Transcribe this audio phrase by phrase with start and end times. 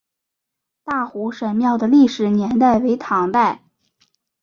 [0.83, 3.61] 大湖神庙的历史年代为唐代。